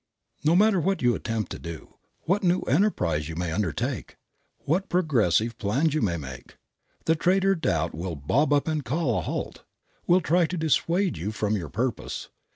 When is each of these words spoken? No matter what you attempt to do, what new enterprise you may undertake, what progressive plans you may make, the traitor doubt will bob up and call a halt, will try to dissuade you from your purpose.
No 0.43 0.55
matter 0.55 0.79
what 0.79 1.03
you 1.03 1.13
attempt 1.13 1.51
to 1.51 1.59
do, 1.59 1.97
what 2.21 2.41
new 2.43 2.61
enterprise 2.61 3.29
you 3.29 3.35
may 3.35 3.51
undertake, 3.51 4.17
what 4.65 4.89
progressive 4.89 5.55
plans 5.59 5.93
you 5.93 6.01
may 6.01 6.17
make, 6.17 6.55
the 7.05 7.13
traitor 7.15 7.53
doubt 7.53 7.93
will 7.93 8.15
bob 8.15 8.51
up 8.51 8.67
and 8.67 8.83
call 8.83 9.19
a 9.19 9.21
halt, 9.21 9.63
will 10.07 10.21
try 10.21 10.47
to 10.47 10.57
dissuade 10.57 11.19
you 11.19 11.31
from 11.31 11.55
your 11.55 11.69
purpose. 11.69 12.29